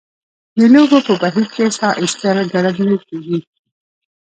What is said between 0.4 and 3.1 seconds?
د لوبو په بهیر کې ساه ایستل ګړندۍ